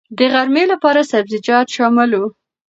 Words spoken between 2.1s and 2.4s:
وو.